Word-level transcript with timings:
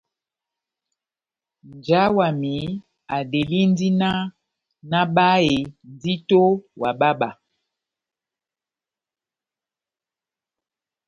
Nja 1.71 2.01
wami 2.15 2.55
adelindi 3.17 3.87
náh 3.99 4.21
nabáhe 4.89 5.57
ndito 5.95 6.41
wa 6.81 6.91
bába. 6.99 7.29